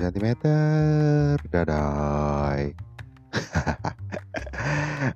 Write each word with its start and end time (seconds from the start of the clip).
cm 0.00 0.26
Dadai 1.52 2.72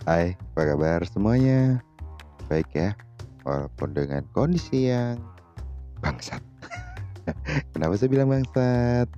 Hai, 0.08 0.34
apa 0.34 0.62
kabar 0.74 1.00
semuanya? 1.06 1.78
Baik 2.50 2.66
ya, 2.74 2.90
walaupun 3.46 3.94
dengan 3.94 4.26
kondisi 4.34 4.90
yang 4.90 5.20
bangsat 6.02 6.42
Kenapa 7.74 7.94
saya 7.98 8.10
bilang 8.10 8.30
bangsat? 8.32 9.08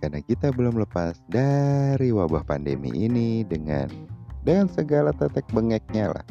Karena 0.00 0.20
kita 0.20 0.52
belum 0.52 0.76
lepas 0.76 1.16
dari 1.32 2.12
wabah 2.12 2.44
pandemi 2.44 2.92
ini 2.92 3.40
dengan 3.44 3.88
dengan 4.44 4.68
segala 4.68 5.16
tetek 5.16 5.48
bengeknya 5.52 6.12
lah. 6.12 6.26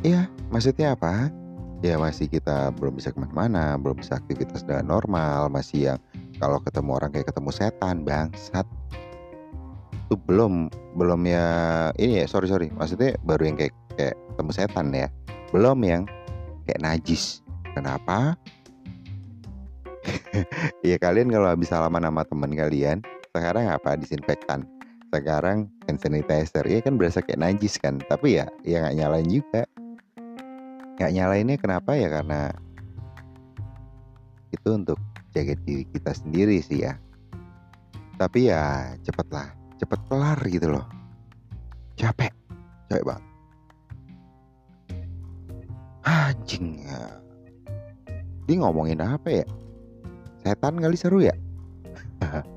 Iya, 0.00 0.24
maksudnya 0.48 0.96
apa? 0.96 1.28
Ya 1.84 2.00
masih 2.00 2.32
kita 2.32 2.72
belum 2.80 2.96
bisa 2.96 3.12
ke 3.12 3.20
mana-mana, 3.20 3.76
belum 3.76 4.00
bisa 4.00 4.16
aktivitas 4.16 4.64
dengan 4.64 4.88
normal, 4.88 5.52
masih 5.52 5.92
yang 5.92 6.00
kalau 6.36 6.58
ketemu 6.60 6.90
orang 6.96 7.10
kayak 7.12 7.28
ketemu 7.32 7.50
setan, 7.52 7.96
bangsat. 8.04 8.66
Itu 10.06 10.14
belum 10.28 10.70
belum 10.96 11.20
ya 11.26 11.46
ini 11.98 12.22
ya 12.22 12.26
sorry 12.30 12.46
sorry, 12.46 12.68
maksudnya 12.72 13.18
baru 13.26 13.52
yang 13.52 13.56
kayak 13.58 13.74
kayak 13.96 14.14
ketemu 14.32 14.50
setan 14.52 14.86
ya, 14.92 15.08
belum 15.50 15.78
yang 15.82 16.02
kayak 16.68 16.80
najis. 16.82 17.40
Kenapa? 17.76 18.36
Iya 20.86 21.02
kalian 21.02 21.34
kalau 21.34 21.50
habis 21.50 21.66
salaman 21.72 22.06
sama 22.06 22.22
teman 22.22 22.54
kalian 22.54 23.02
sekarang 23.34 23.68
apa? 23.68 23.98
Disinfektan. 23.98 24.64
Sekarang 25.10 25.66
hand 25.88 25.98
sanitizer. 25.98 26.62
Ya 26.62 26.78
kan 26.78 26.94
berasa 26.94 27.18
kayak 27.18 27.42
najis 27.42 27.76
kan? 27.80 27.98
Tapi 28.06 28.38
ya 28.38 28.46
ya 28.62 28.86
nggak 28.86 28.96
nyalain 28.96 29.28
juga. 29.28 29.62
Nggak 30.96 31.12
nyalainnya 31.12 31.56
kenapa? 31.58 31.98
Ya 31.98 32.08
karena 32.08 32.54
itu 34.54 34.68
untuk 34.72 34.98
jaga 35.36 35.52
diri 35.68 35.84
kita 35.92 36.16
sendiri 36.16 36.64
sih 36.64 36.88
ya. 36.88 36.96
Tapi 38.16 38.48
ya 38.48 38.96
cepetlah. 39.04 39.52
Cepet 39.76 40.00
kelar 40.08 40.40
gitu 40.48 40.72
loh. 40.72 40.86
Capek. 42.00 42.32
Capek 42.88 43.04
banget. 43.04 43.24
Anjing. 46.08 46.80
Ini 48.48 48.54
ngomongin 48.64 49.04
apa 49.04 49.44
ya? 49.44 49.46
Setan 50.40 50.80
kali 50.80 50.96
seru 50.96 51.20
ya? 51.20 51.36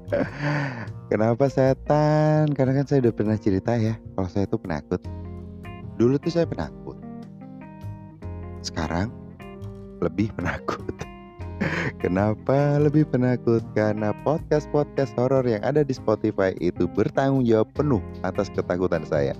Kenapa 1.11 1.51
setan? 1.51 2.55
Karena 2.55 2.79
kan 2.79 2.85
saya 2.87 3.03
udah 3.03 3.13
pernah 3.13 3.35
cerita 3.35 3.75
ya 3.75 3.99
Kalau 4.15 4.29
saya 4.31 4.47
itu 4.47 4.55
penakut. 4.55 5.01
Dulu 5.99 6.15
tuh 6.21 6.31
saya 6.31 6.47
penakut. 6.47 6.95
Sekarang 8.63 9.11
Lebih 9.99 10.31
penakut 10.31 11.08
Kenapa 12.03 12.79
lebih 12.79 13.03
penakut? 13.11 13.59
Karena 13.75 14.15
podcast-podcast 14.23 15.11
horor 15.19 15.43
yang 15.43 15.59
ada 15.67 15.83
di 15.83 15.91
Spotify 15.91 16.55
itu 16.63 16.87
bertanggung 16.87 17.43
jawab 17.43 17.67
penuh 17.75 17.99
atas 18.23 18.47
ketakutan 18.55 19.03
saya. 19.03 19.35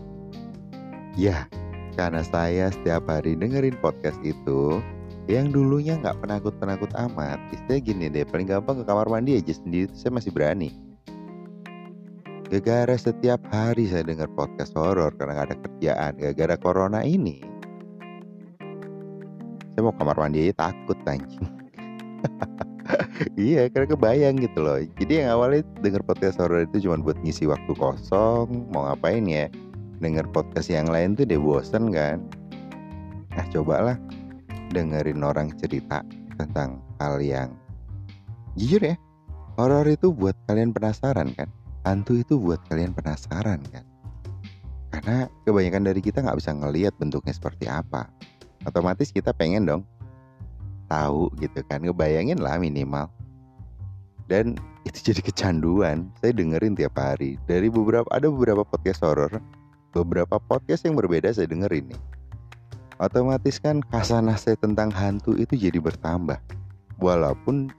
Ya, 1.16 1.48
karena 1.96 2.24
saya 2.24 2.72
setiap 2.72 3.08
hari 3.08 3.40
dengerin 3.40 3.80
podcast 3.80 4.20
itu, 4.28 4.84
yang 5.30 5.54
dulunya 5.54 5.94
nggak 6.02 6.26
penakut-penakut 6.26 6.90
amat 6.98 7.38
istilah 7.54 7.78
gini 7.86 8.10
deh 8.10 8.26
paling 8.26 8.50
gampang 8.50 8.82
ke 8.82 8.84
kamar 8.90 9.06
mandi 9.06 9.38
aja 9.38 9.54
sendiri 9.54 9.86
saya 9.94 10.10
masih 10.10 10.34
berani 10.34 10.74
gara 12.66 12.98
setiap 12.98 13.38
hari 13.54 13.86
saya 13.86 14.02
dengar 14.10 14.26
podcast 14.34 14.74
horor 14.74 15.14
karena 15.14 15.38
nggak 15.38 15.48
ada 15.54 15.58
kerjaan 15.70 16.12
gara-gara 16.18 16.56
corona 16.58 17.06
ini 17.06 17.46
saya 19.78 19.82
mau 19.86 19.94
kamar 19.94 20.18
mandi 20.18 20.50
aja 20.50 20.66
takut 20.66 20.98
anjing 21.06 21.59
iya 23.40 23.68
karena 23.72 23.88
kebayang 23.96 24.36
gitu 24.42 24.60
loh. 24.64 24.80
Jadi 25.00 25.24
yang 25.24 25.40
awalnya 25.40 25.62
denger 25.84 26.04
podcast 26.04 26.40
horor 26.40 26.66
itu 26.66 26.88
cuma 26.88 27.00
buat 27.00 27.18
ngisi 27.22 27.46
waktu 27.50 27.72
kosong 27.76 28.70
mau 28.72 28.88
ngapain 28.90 29.26
ya? 29.28 29.48
Denger 30.00 30.26
podcast 30.32 30.72
yang 30.72 30.88
lain 30.88 31.16
tuh 31.16 31.28
deh 31.28 31.40
bosen 31.40 31.92
kan? 31.92 32.24
Nah 33.36 33.46
cobalah 33.52 33.98
dengerin 34.72 35.22
orang 35.26 35.52
cerita 35.60 36.06
tentang 36.40 36.80
hal 37.02 37.20
yang 37.20 37.50
jujur 38.56 38.80
ya 38.80 38.96
horor 39.60 39.84
itu 39.92 40.16
buat 40.16 40.36
kalian 40.48 40.72
penasaran 40.72 41.36
kan? 41.36 41.52
Hantu 41.84 42.24
itu 42.24 42.40
buat 42.40 42.60
kalian 42.72 42.96
penasaran 42.96 43.60
kan? 43.72 43.84
Karena 44.90 45.28
kebanyakan 45.44 45.84
dari 45.92 46.02
kita 46.02 46.24
nggak 46.24 46.40
bisa 46.40 46.52
ngelihat 46.56 46.94
bentuknya 46.98 47.36
seperti 47.36 47.68
apa. 47.68 48.08
Otomatis 48.68 49.12
kita 49.12 49.32
pengen 49.36 49.68
dong 49.68 49.82
tahu 50.90 51.30
gitu 51.40 51.62
kan 51.70 51.86
ngebayangin 51.86 52.42
lah 52.42 52.58
minimal. 52.58 53.08
Dan 54.26 54.58
itu 54.84 55.00
jadi 55.14 55.22
kecanduan. 55.22 56.10
Saya 56.20 56.34
dengerin 56.34 56.74
tiap 56.74 56.98
hari. 56.98 57.38
Dari 57.46 57.70
beberapa 57.70 58.10
ada 58.10 58.28
beberapa 58.28 58.66
podcast 58.66 59.06
horor 59.06 59.38
beberapa 59.90 60.38
podcast 60.38 60.86
yang 60.86 60.98
berbeda 60.98 61.34
saya 61.34 61.50
dengerin 61.50 61.94
nih. 61.94 62.02
Otomatis 63.00 63.58
kan 63.58 63.80
kasanah 63.80 64.36
saya 64.36 64.60
tentang 64.60 64.92
hantu 64.92 65.34
itu 65.40 65.56
jadi 65.56 65.80
bertambah. 65.80 66.38
Walaupun 67.00 67.72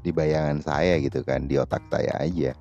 di 0.00 0.10
bayangan 0.12 0.64
saya 0.64 0.96
gitu 1.00 1.20
kan 1.22 1.44
di 1.44 1.60
otak 1.60 1.84
saya 1.92 2.12
aja. 2.18 2.56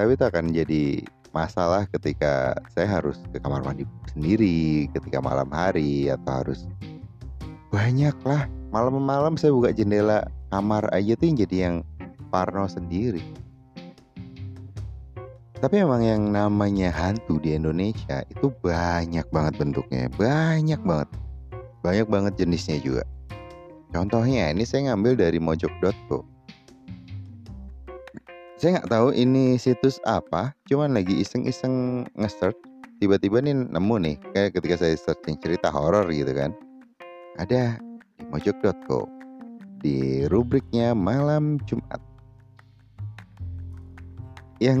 Tapi 0.00 0.16
itu 0.16 0.24
akan 0.24 0.48
jadi 0.52 1.04
masalah 1.30 1.86
ketika 1.92 2.56
saya 2.74 2.88
harus 3.00 3.20
ke 3.30 3.38
kamar 3.38 3.62
mandi 3.62 3.86
sendiri 4.10 4.90
ketika 4.90 5.22
malam 5.22 5.46
hari 5.54 6.10
atau 6.10 6.42
harus 6.42 6.66
banyak 7.70 8.14
lah 8.26 8.50
malam-malam 8.74 9.38
saya 9.38 9.54
buka 9.54 9.70
jendela 9.70 10.26
kamar 10.50 10.86
aja 10.90 11.14
tuh 11.14 11.26
yang 11.30 11.38
jadi 11.38 11.56
yang 11.56 11.76
parno 12.30 12.66
sendiri 12.66 13.22
tapi 15.60 15.84
emang 15.84 16.00
yang 16.00 16.32
namanya 16.32 16.88
hantu 16.88 17.36
di 17.36 17.52
Indonesia 17.52 18.24
itu 18.32 18.48
banyak 18.64 19.28
banget 19.28 19.60
bentuknya, 19.60 20.08
banyak 20.16 20.80
banget. 20.80 21.08
Banyak 21.84 22.08
banget 22.08 22.32
jenisnya 22.40 22.80
juga. 22.80 23.04
Contohnya 23.92 24.48
ini 24.48 24.64
saya 24.64 24.88
ngambil 24.88 25.20
dari 25.20 25.36
mojok.co. 25.36 26.24
Saya 28.56 28.80
nggak 28.80 28.88
tahu 28.88 29.12
ini 29.12 29.60
situs 29.60 30.00
apa, 30.08 30.56
cuman 30.64 30.96
lagi 30.96 31.20
iseng-iseng 31.20 32.08
nge-search. 32.16 32.56
Tiba-tiba 32.96 33.44
nih 33.44 33.52
nemu 33.52 33.96
nih, 34.00 34.16
kayak 34.32 34.56
ketika 34.56 34.80
saya 34.80 34.96
searching 34.96 35.36
cerita 35.44 35.68
horor 35.68 36.08
gitu 36.08 36.32
kan. 36.32 36.56
Ada 37.38 37.78
di 38.18 38.24
mojok.co. 38.26 39.06
Di 39.80 40.28
rubriknya 40.28 40.92
malam 40.92 41.56
Jumat 41.64 42.00
yang 44.60 44.80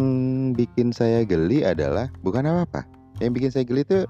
bikin 0.52 0.92
saya 0.92 1.24
geli 1.24 1.64
adalah 1.64 2.12
bukan 2.20 2.44
apa-apa. 2.44 2.84
Yang 3.18 3.30
bikin 3.32 3.50
saya 3.50 3.64
geli 3.64 3.82
itu 3.82 4.00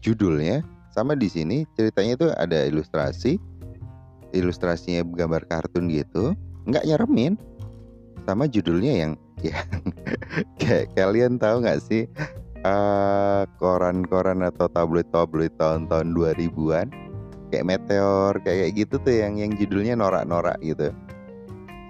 judulnya 0.00 0.62
sama 0.94 1.18
di 1.18 1.26
sini 1.26 1.66
ceritanya 1.74 2.12
itu 2.14 2.26
ada 2.38 2.58
ilustrasi, 2.70 3.36
ilustrasinya 4.30 5.02
gambar 5.02 5.42
kartun 5.50 5.90
gitu, 5.90 6.38
nggak 6.70 6.86
nyeremin. 6.86 7.34
Sama 8.30 8.46
judulnya 8.46 8.94
yang 8.94 9.12
ya 9.46 9.58
kayak 10.62 10.92
kalian 10.94 11.40
tahu 11.40 11.64
nggak 11.64 11.80
sih 11.80 12.04
uh, 12.62 13.48
koran-koran 13.56 14.44
atau 14.44 14.68
tabloid-tabloid 14.68 15.50
tahun-tahun 15.56 16.12
2000-an 16.12 17.09
kayak 17.50 17.66
meteor 17.66 18.38
kayak 18.40 18.78
gitu 18.78 18.96
tuh 19.02 19.14
yang 19.14 19.36
yang 19.36 19.52
judulnya 19.58 19.98
norak-norak 19.98 20.56
gitu. 20.62 20.94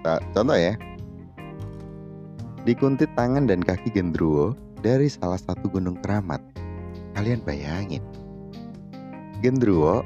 Nah, 0.01 0.17
contoh 0.33 0.57
ya, 0.57 0.73
dikuntit 2.65 3.09
tangan 3.13 3.45
dan 3.45 3.61
kaki 3.61 3.93
gendruwo 3.93 4.57
dari 4.81 5.05
salah 5.07 5.37
satu 5.37 5.69
gunung 5.69 5.97
keramat. 6.01 6.41
Kalian 7.13 7.45
bayangin. 7.45 8.01
Gendruwo 9.45 10.01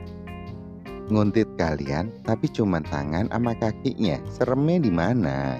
nguntit 1.07 1.45
kalian 1.55 2.09
tapi 2.27 2.51
cuma 2.51 2.83
tangan 2.83 3.31
sama 3.31 3.55
kakinya. 3.55 4.19
Seremnya 4.27 4.77
di 4.83 4.91
mana? 4.91 5.55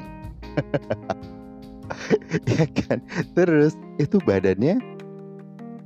ya 2.56 2.66
kan? 2.84 3.00
Terus 3.36 3.80
itu 4.02 4.20
badannya 4.24 4.80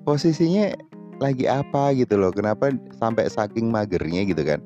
posisinya 0.06 0.74
lagi 1.19 1.45
apa 1.45 1.92
gitu 1.95 2.16
loh. 2.16 2.31
Kenapa 2.31 2.71
sampai 2.95 3.27
saking 3.27 3.69
magernya 3.69 4.25
gitu 4.27 4.42
kan? 4.44 4.63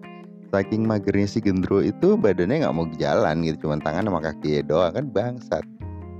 Saking 0.53 0.85
magernya 0.85 1.25
si 1.25 1.41
gendruwo 1.41 1.81
itu 1.81 2.13
badannya 2.13 2.61
nggak 2.61 2.75
mau 2.77 2.85
jalan 3.01 3.41
gitu, 3.41 3.67
cuma 3.67 3.81
tangan 3.81 4.05
sama 4.05 4.21
kaki 4.21 4.61
doang 4.63 4.93
kan 4.93 5.05
bangsat. 5.09 5.65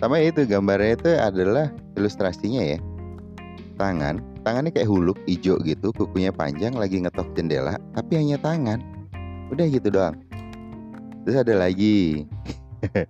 Sama 0.01 0.17
itu 0.19 0.43
gambarnya 0.49 0.97
itu 0.97 1.09
adalah 1.15 1.69
ilustrasinya 1.95 2.65
ya. 2.65 2.79
Tangan 3.77 4.33
tangannya 4.43 4.75
kayak 4.75 4.91
huluk 4.91 5.15
hijau 5.25 5.55
gitu 5.63 5.95
kukunya 5.95 6.29
panjang 6.29 6.75
lagi 6.75 6.99
ngetok 6.99 7.31
jendela 7.33 7.79
tapi 7.95 8.19
hanya 8.19 8.35
tangan. 8.41 8.83
Udah 9.53 9.65
gitu 9.69 9.87
doang. 9.93 10.17
Terus 11.23 11.39
ada 11.39 11.53
lagi. 11.55 12.27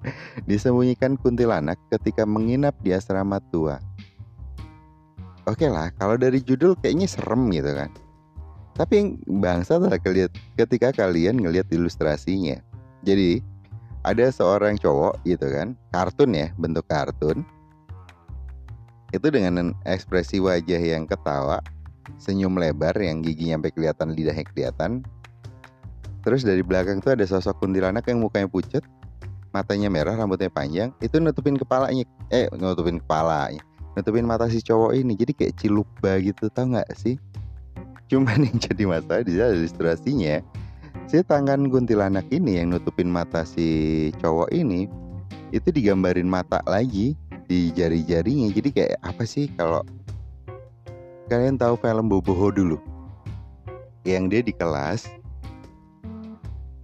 Disembunyikan 0.49 1.17
kuntilanak 1.17 1.81
ketika 1.89 2.29
menginap 2.29 2.77
di 2.85 2.93
asrama 2.93 3.41
tua 3.49 3.81
oke 5.47 5.65
lah 5.67 5.91
kalau 5.99 6.15
dari 6.15 6.39
judul 6.39 6.75
kayaknya 6.79 7.07
serem 7.09 7.51
gitu 7.51 7.71
kan. 7.73 7.89
Tapi 8.73 8.93
yang 8.97 9.09
bangsa 9.37 9.77
adalah 9.77 10.01
ketika 10.57 10.89
kalian 10.89 11.37
ngelihat 11.37 11.69
ilustrasinya. 11.69 12.57
Jadi 13.05 13.43
ada 14.01 14.25
seorang 14.33 14.81
cowok 14.81 15.21
gitu 15.23 15.45
kan 15.47 15.77
kartun 15.93 16.33
ya 16.33 16.47
bentuk 16.57 16.85
kartun. 16.89 17.45
Itu 19.13 19.29
dengan 19.29 19.77
ekspresi 19.85 20.41
wajah 20.41 20.81
yang 20.81 21.05
ketawa 21.05 21.61
senyum 22.17 22.57
lebar 22.57 22.97
yang 22.97 23.21
gigi 23.21 23.53
sampai 23.53 23.69
kelihatan 23.69 24.17
lidahnya 24.17 24.45
kelihatan. 24.49 24.91
Terus 26.25 26.41
dari 26.41 26.63
belakang 26.65 27.03
tuh 27.03 27.13
ada 27.13 27.27
sosok 27.27 27.61
kuntilanak 27.61 28.07
yang 28.09 28.23
mukanya 28.23 28.49
pucet 28.49 28.81
matanya 29.53 29.91
merah 29.93 30.17
rambutnya 30.17 30.49
panjang. 30.49 30.89
Itu 30.97 31.21
nutupin 31.21 31.61
kepalanya 31.61 32.09
eh 32.33 32.49
nutupin 32.57 32.97
kepalanya 32.97 33.61
nutupin 33.93 34.25
mata 34.25 34.49
si 34.49 34.59
cowok 34.61 34.97
ini. 34.97 35.13
Jadi 35.17 35.31
kayak 35.33 35.55
ciluba 35.61 36.17
gitu 36.21 36.49
tau 36.49 36.69
nggak 36.69 36.89
sih? 36.97 37.17
Cuman 38.09 38.45
yang 38.45 38.57
jadi 38.69 38.83
masalah 38.85 39.23
di 39.25 39.37
ilustrasinya. 39.37 40.41
Si 41.09 41.19
tangan 41.21 41.67
kuntilanak 41.69 42.25
ini 42.33 42.61
yang 42.61 42.73
nutupin 42.73 43.09
mata 43.09 43.45
si 43.45 44.09
cowok 44.21 44.49
ini 44.55 44.89
itu 45.53 45.69
digambarin 45.69 46.25
mata 46.25 46.61
lagi 46.65 47.13
di 47.45 47.69
jari-jarinya. 47.73 48.49
Jadi 48.49 48.69
kayak 48.73 48.97
apa 49.05 49.23
sih 49.27 49.49
kalau 49.53 49.85
kalian 51.29 51.57
tahu 51.57 51.77
film 51.77 52.09
Boboho 52.09 52.49
dulu? 52.49 52.77
Yang 54.03 54.23
dia 54.29 54.41
di 54.43 54.53
kelas 54.53 55.07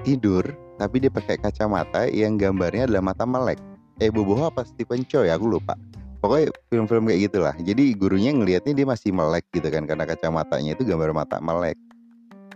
tidur 0.07 0.45
tapi 0.79 1.03
dia 1.03 1.11
pakai 1.11 1.35
kacamata 1.35 2.07
yang 2.07 2.39
gambarnya 2.39 2.87
adalah 2.87 3.11
mata 3.11 3.27
melek. 3.27 3.59
Eh 3.99 4.07
Boboho 4.07 4.47
apa? 4.47 4.63
Stephen 4.63 5.03
Chow 5.03 5.27
ya? 5.27 5.35
Aku 5.35 5.51
lupa 5.51 5.75
pokoknya 6.19 6.51
film-film 6.71 7.03
kayak 7.07 7.21
gitulah. 7.31 7.55
Jadi 7.59 7.83
gurunya 7.95 8.31
ngelihatnya 8.35 8.73
dia 8.75 8.87
masih 8.87 9.11
melek 9.11 9.47
gitu 9.55 9.67
kan 9.67 9.83
karena 9.87 10.03
kacamatanya 10.07 10.75
itu 10.75 10.83
gambar 10.87 11.11
mata 11.15 11.39
melek. 11.39 11.75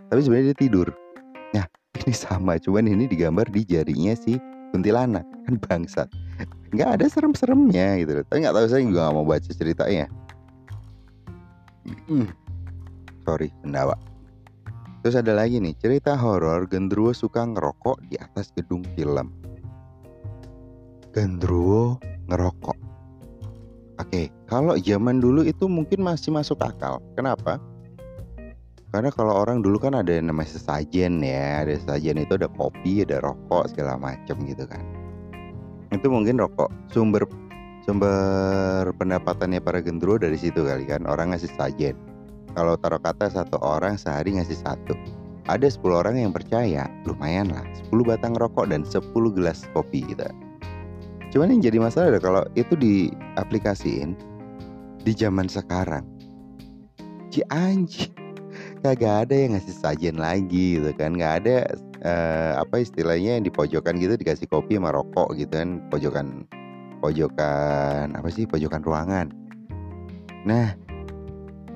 Tapi 0.08 0.20
sebenarnya 0.20 0.52
dia 0.52 0.58
tidur. 0.58 0.88
Nah 1.52 1.66
ini 2.04 2.12
sama 2.14 2.60
cuman 2.60 2.88
ini 2.88 3.04
digambar 3.08 3.48
di 3.48 3.64
jarinya 3.64 4.12
si 4.14 4.36
kuntilanak. 4.72 5.24
Kan 5.48 5.56
bangsat. 5.60 6.08
Nggak 6.74 7.00
ada 7.00 7.06
serem-seremnya 7.08 8.00
gitu 8.04 8.20
loh. 8.20 8.24
Tapi 8.28 8.38
nggak 8.44 8.54
tahu 8.54 8.66
saya 8.68 8.82
juga 8.84 9.00
nggak 9.08 9.14
mau 9.16 9.26
baca 9.26 9.50
ceritanya. 9.50 10.06
Hmm. 12.08 12.32
sorry 13.28 13.52
pendawa 13.60 13.96
terus 15.04 15.20
ada 15.20 15.36
lagi 15.36 15.60
nih 15.60 15.76
cerita 15.76 16.16
horor 16.16 16.64
gendruwo 16.64 17.12
suka 17.12 17.44
ngerokok 17.44 18.00
di 18.08 18.16
atas 18.16 18.48
gedung 18.56 18.80
film. 18.96 19.28
Gendruwo 21.12 22.00
ngerokok 22.32 22.83
oke 23.98 24.22
kalau 24.50 24.74
zaman 24.78 25.22
dulu 25.22 25.46
itu 25.46 25.66
mungkin 25.66 26.02
masih 26.02 26.34
masuk 26.34 26.60
akal. 26.62 26.98
Kenapa? 27.14 27.58
Karena 28.94 29.10
kalau 29.10 29.34
orang 29.34 29.58
dulu 29.58 29.82
kan 29.82 29.98
ada 29.98 30.14
yang 30.14 30.30
namanya 30.30 30.54
sesajen 30.54 31.18
ya 31.18 31.66
ada 31.66 31.74
sesajen 31.74 32.22
itu 32.22 32.38
ada 32.38 32.46
kopi 32.46 33.02
ada 33.02 33.18
rokok 33.18 33.74
segala 33.74 33.98
macam 33.98 34.38
gitu 34.46 34.64
kan. 34.70 34.82
Itu 35.90 36.06
mungkin 36.10 36.38
rokok. 36.38 36.70
Sumber 36.94 37.26
sumber 37.82 38.94
pendapatannya 38.94 39.58
para 39.58 39.82
gendruwo 39.82 40.16
dari 40.16 40.38
situ 40.38 40.62
kali 40.62 40.86
kan 40.86 41.04
orang 41.10 41.34
ngasih 41.34 41.52
sajen 41.58 41.98
kalau 42.54 42.78
taruh 42.78 43.02
kata 43.02 43.28
satu 43.34 43.58
orang 43.58 43.98
sehari 43.98 44.38
ngasih 44.38 44.58
satu. 44.62 44.94
Ada 45.44 45.68
10 45.68 45.92
orang 45.92 46.16
yang 46.16 46.32
percaya 46.32 46.88
lumayan 47.04 47.52
lah. 47.52 47.66
10 47.92 48.00
batang 48.00 48.32
rokok 48.32 48.72
dan 48.72 48.80
10 48.80 49.12
gelas 49.36 49.68
kopi 49.76 50.00
gitu 50.08 50.24
cuman 51.34 51.58
yang 51.58 51.62
jadi 51.66 51.78
masalah 51.82 52.14
adalah 52.14 52.22
kalau 52.22 52.42
itu 52.54 52.78
diaplikasiin 52.78 54.14
di 55.02 55.12
zaman 55.12 55.50
sekarang 55.50 56.06
si 57.34 57.42
anjing 57.50 58.14
kagak 58.86 59.26
ada 59.26 59.34
yang 59.34 59.58
ngasih 59.58 59.74
sajen 59.74 60.16
lagi 60.16 60.78
gitu 60.78 60.94
kan 60.94 61.18
nggak 61.18 61.34
ada 61.42 61.56
uh, 62.06 62.52
apa 62.62 62.84
istilahnya 62.84 63.40
yang 63.40 63.44
di 63.44 63.52
pojokan 63.52 63.98
gitu 63.98 64.14
dikasih 64.14 64.46
kopi 64.46 64.78
sama 64.78 64.94
rokok 64.94 65.34
gitu 65.34 65.50
kan 65.50 65.82
pojokan 65.90 66.46
pojokan 67.04 68.16
apa 68.16 68.28
sih 68.32 68.48
pojokan 68.48 68.80
ruangan. 68.80 69.28
Nah, 70.48 70.72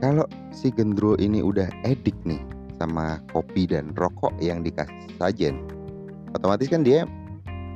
kalau 0.01 0.25
si 0.49 0.73
gendro 0.73 1.21
ini 1.21 1.45
udah 1.45 1.69
edik 1.85 2.17
nih 2.25 2.41
sama 2.81 3.21
kopi 3.33 3.69
dan 3.69 3.93
rokok 3.93 4.33
yang 4.41 4.65
dikasih 4.65 5.13
sajen, 5.21 5.61
otomatis 6.33 6.73
kan 6.73 6.81
dia 6.81 7.05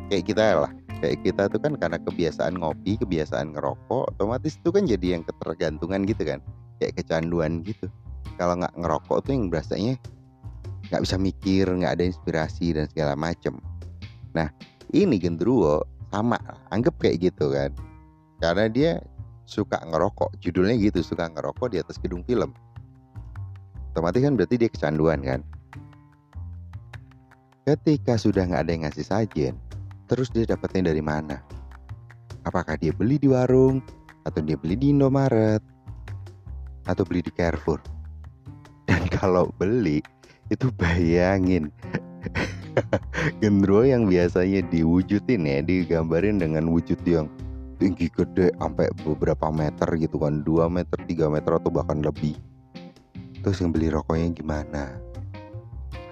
kayak 0.08 0.32
kita 0.32 0.64
lah. 0.64 0.72
Kayak 1.02 1.18
kita 1.26 1.42
tuh 1.50 1.58
kan 1.58 1.74
karena 1.74 1.98
kebiasaan 1.98 2.62
ngopi, 2.62 2.94
kebiasaan 3.02 3.58
ngerokok, 3.58 4.14
otomatis 4.14 4.54
itu 4.54 4.70
kan 4.70 4.86
jadi 4.86 5.18
yang 5.18 5.26
ketergantungan 5.26 6.06
gitu 6.06 6.22
kan, 6.22 6.38
kayak 6.78 7.02
kecanduan 7.02 7.66
gitu. 7.66 7.90
Kalau 8.38 8.54
nggak 8.62 8.78
ngerokok 8.78 9.18
tuh 9.26 9.30
yang 9.34 9.50
berasanya 9.50 9.98
nggak 10.94 11.02
bisa 11.02 11.16
mikir, 11.18 11.66
nggak 11.66 11.98
ada 11.98 12.04
inspirasi 12.06 12.78
dan 12.78 12.86
segala 12.86 13.18
macem. 13.18 13.58
Nah, 14.32 14.48
ini 14.94 15.18
gendruwo 15.18 15.82
sama 16.12 16.36
anggap 16.68 16.94
kayak 17.00 17.32
gitu 17.32 17.56
kan 17.56 17.72
karena 18.44 18.68
dia 18.68 18.90
suka 19.48 19.80
ngerokok 19.80 20.36
judulnya 20.44 20.76
gitu 20.76 21.00
suka 21.00 21.32
ngerokok 21.32 21.72
di 21.72 21.80
atas 21.80 21.96
gedung 21.96 22.20
film 22.28 22.52
otomatis 23.96 24.20
kan 24.20 24.36
berarti 24.36 24.60
dia 24.60 24.68
kecanduan 24.68 25.24
kan 25.24 25.40
ketika 27.64 28.20
sudah 28.20 28.44
nggak 28.44 28.68
ada 28.68 28.70
yang 28.76 28.84
ngasih 28.84 29.06
sajen 29.08 29.56
terus 30.12 30.28
dia 30.28 30.44
dapatnya 30.44 30.92
dari 30.92 31.00
mana? 31.00 31.40
Apakah 32.44 32.76
dia 32.76 32.92
beli 32.92 33.16
di 33.16 33.32
warung 33.32 33.80
atau 34.28 34.44
dia 34.44 34.60
beli 34.60 34.76
di 34.76 34.92
Indomaret 34.92 35.64
atau 36.84 37.00
beli 37.08 37.24
di 37.24 37.32
Carrefour? 37.32 37.80
Dan 38.92 39.08
kalau 39.08 39.48
beli 39.56 40.04
itu 40.52 40.68
bayangin. 40.76 41.72
Gendro 43.40 43.88
yang 43.88 44.04
biasanya 44.04 44.60
diwujudin 44.68 45.48
ya 45.48 45.64
digambarin 45.64 46.36
dengan 46.36 46.68
wujud 46.68 47.00
yang 47.08 47.32
tinggi 47.80 48.12
gede 48.12 48.52
sampai 48.60 48.92
beberapa 49.00 49.48
meter 49.48 49.88
gitu 49.96 50.20
kan. 50.20 50.44
2 50.44 50.68
meter 50.68 50.98
3 51.08 51.32
meter 51.32 51.56
atau 51.56 51.72
bahkan 51.72 52.04
lebih. 52.04 52.36
Terus 53.40 53.64
yang 53.64 53.72
beli 53.72 53.88
rokoknya 53.88 54.28
gimana? 54.36 54.92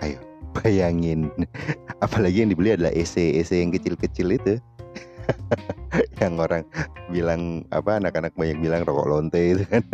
Ayo 0.01 0.30
bayangin. 0.57 1.31
Apalagi 2.05 2.43
yang 2.45 2.51
dibeli 2.53 2.75
adalah 2.75 2.93
EC 2.93 3.39
EC 3.39 3.51
yang 3.63 3.73
kecil-kecil 3.75 4.29
itu. 4.35 4.55
Yang 6.23 6.35
orang 6.39 6.63
bilang 7.11 7.67
apa 7.75 7.99
anak-anak 7.99 8.35
banyak 8.39 8.59
bilang 8.63 8.87
rokok 8.87 9.09
lonte 9.11 9.41
itu 9.41 9.65
kan. 9.67 9.83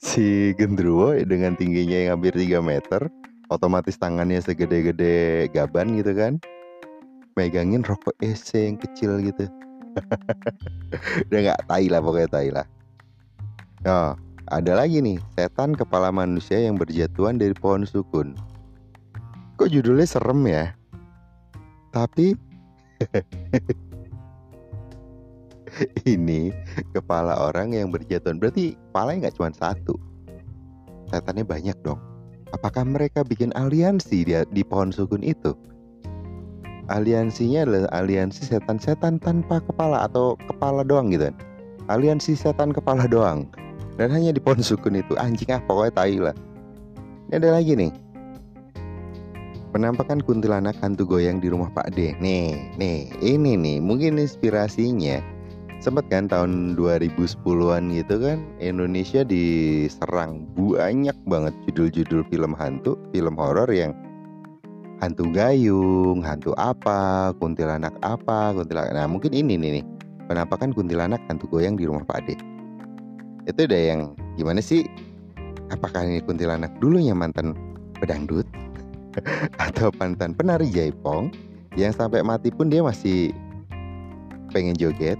Si 0.00 0.56
gendruwo 0.56 1.12
dengan 1.28 1.58
tingginya 1.58 1.98
yang 2.00 2.10
hampir 2.16 2.32
3 2.32 2.60
meter 2.64 3.04
otomatis 3.52 4.00
tangannya 4.00 4.40
segede-gede 4.40 5.48
gaban 5.52 5.92
gitu 6.00 6.16
kan 6.16 6.40
megangin 7.36 7.84
rokok 7.84 8.16
EC 8.24 8.72
yang 8.72 8.78
kecil 8.80 9.20
gitu. 9.20 9.44
Udah 11.28 11.40
nggak 11.50 11.60
tai 11.68 11.90
lah 11.92 12.00
pokoknya 12.00 12.28
tai 12.30 12.48
lah. 12.48 12.66
Oh 13.84 14.16
ada 14.50 14.76
lagi 14.76 15.00
nih 15.00 15.20
setan 15.38 15.72
kepala 15.72 16.10
manusia 16.10 16.60
yang 16.60 16.76
berjatuhan 16.76 17.40
dari 17.40 17.54
pohon 17.56 17.86
sukun 17.88 18.34
kok 19.56 19.70
judulnya 19.70 20.08
serem 20.08 20.44
ya 20.44 20.74
tapi 21.94 22.34
ini 26.14 26.50
kepala 26.92 27.38
orang 27.38 27.72
yang 27.72 27.88
berjatuhan 27.94 28.42
berarti 28.42 28.74
kepalanya 28.90 29.28
nggak 29.28 29.36
cuma 29.38 29.50
satu 29.54 29.94
setannya 31.08 31.46
banyak 31.46 31.76
dong 31.86 32.02
Apakah 32.54 32.86
mereka 32.86 33.26
bikin 33.26 33.50
aliansi 33.58 34.22
di, 34.22 34.38
di 34.54 34.62
pohon 34.62 34.94
sukun 34.94 35.26
itu? 35.26 35.58
Aliansinya 36.86 37.66
adalah 37.66 37.90
aliansi 37.90 38.46
setan-setan 38.46 39.18
tanpa 39.18 39.58
kepala 39.58 40.06
atau 40.06 40.38
kepala 40.46 40.86
doang 40.86 41.10
gitu 41.10 41.26
kan. 41.26 41.36
Aliansi 41.90 42.38
setan 42.38 42.70
kepala 42.70 43.10
doang. 43.10 43.50
Dan 43.94 44.10
hanya 44.10 44.34
di 44.34 44.42
pohon 44.42 44.58
sukun 44.58 44.98
itu 44.98 45.14
anjing 45.14 45.54
ah 45.54 45.62
pokoknya 45.62 45.92
tai 45.94 46.18
lah. 46.18 46.36
Ini 47.30 47.38
ada 47.38 47.58
lagi 47.58 47.78
nih. 47.78 47.92
Penampakan 49.74 50.22
kuntilanak 50.22 50.78
hantu 50.78 51.02
goyang 51.02 51.42
di 51.42 51.50
rumah 51.50 51.66
Pak 51.74 51.98
D. 51.98 52.14
Nih, 52.22 52.74
nih, 52.78 53.10
ini 53.18 53.58
nih 53.58 53.78
mungkin 53.82 54.22
inspirasinya 54.22 55.18
sempet 55.82 56.06
kan 56.08 56.30
tahun 56.30 56.78
2010-an 56.78 57.92
gitu 57.92 58.16
kan 58.16 58.40
Indonesia 58.56 59.20
diserang 59.20 60.46
banyak 60.56 61.12
banget 61.26 61.54
judul-judul 61.68 62.22
film 62.30 62.54
hantu, 62.54 62.94
film 63.10 63.34
horor 63.34 63.68
yang 63.68 63.92
hantu 65.02 65.28
gayung, 65.34 66.22
hantu 66.22 66.54
apa, 66.56 67.34
kuntilanak 67.36 67.92
apa, 68.00 68.54
kuntilanak. 68.56 68.94
Nah, 68.94 69.06
mungkin 69.10 69.34
ini 69.34 69.58
nih 69.58 69.70
nih. 69.80 69.84
Penampakan 70.24 70.72
kuntilanak 70.72 71.20
hantu 71.28 71.50
goyang 71.50 71.76
di 71.76 71.84
rumah 71.84 72.06
Pak 72.06 72.24
Ade. 72.24 72.53
Itu 73.44 73.68
ada 73.68 73.76
yang 73.76 74.16
gimana 74.40 74.60
sih? 74.64 74.88
Apakah 75.72 76.04
ini 76.04 76.20
kuntilanak 76.24 76.72
dulunya 76.80 77.16
mantan 77.16 77.56
pedangdut 77.96 78.44
atau 79.64 79.88
mantan 79.96 80.36
penari 80.36 80.68
jaipong 80.68 81.32
yang 81.74 81.90
sampai 81.90 82.20
mati 82.20 82.52
pun 82.52 82.68
dia 82.70 82.84
masih 82.84 83.32
pengen 84.52 84.76
joget 84.78 85.18